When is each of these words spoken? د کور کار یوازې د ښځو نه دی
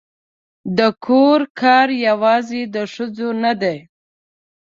د 0.77 0.79
کور 1.05 1.39
کار 1.61 1.87
یوازې 2.07 2.61
د 2.73 2.75
ښځو 2.93 3.29
نه 3.43 3.53
دی 3.61 3.77